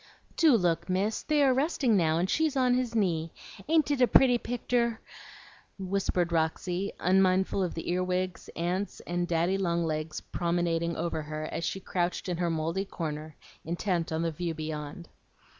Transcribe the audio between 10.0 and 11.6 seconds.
promenading over her